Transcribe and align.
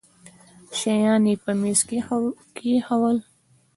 شيان 0.77 1.23
يې 1.29 1.35
پر 1.43 1.53
ميز 1.61 1.81
کښېښوول. 1.89 3.17